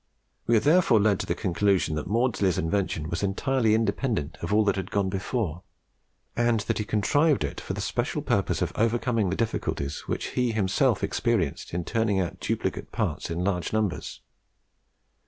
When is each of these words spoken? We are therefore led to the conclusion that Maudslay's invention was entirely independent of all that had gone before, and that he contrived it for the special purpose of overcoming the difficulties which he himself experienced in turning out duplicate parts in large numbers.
We 0.47 0.57
are 0.57 0.59
therefore 0.59 0.99
led 0.99 1.19
to 1.19 1.27
the 1.27 1.35
conclusion 1.35 1.93
that 1.93 2.07
Maudslay's 2.09 2.57
invention 2.57 3.07
was 3.07 3.21
entirely 3.21 3.75
independent 3.75 4.35
of 4.41 4.51
all 4.51 4.65
that 4.65 4.75
had 4.75 4.89
gone 4.89 5.09
before, 5.09 5.61
and 6.35 6.61
that 6.61 6.79
he 6.79 6.85
contrived 6.85 7.43
it 7.43 7.61
for 7.61 7.73
the 7.73 7.81
special 7.81 8.23
purpose 8.23 8.63
of 8.63 8.71
overcoming 8.73 9.29
the 9.29 9.35
difficulties 9.35 10.07
which 10.07 10.29
he 10.29 10.53
himself 10.53 11.03
experienced 11.03 11.71
in 11.71 11.85
turning 11.85 12.19
out 12.19 12.39
duplicate 12.39 12.91
parts 12.91 13.29
in 13.29 13.43
large 13.43 13.73
numbers. 13.73 14.21